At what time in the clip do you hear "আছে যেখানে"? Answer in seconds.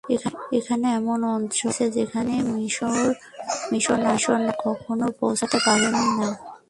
1.69-2.33